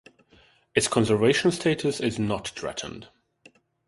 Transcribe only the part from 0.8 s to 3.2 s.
conservation status is "not threatened".